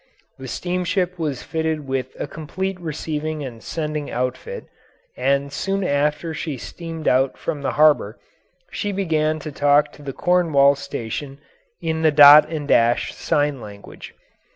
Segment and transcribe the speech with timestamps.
[0.39, 4.65] The steamship was fitted with a complete receiving and sending outfit,
[5.15, 8.17] and soon after she steamed out from the harbor
[8.71, 11.37] she began to talk to the Cornwall station
[11.83, 14.15] in the dot and dash sign language.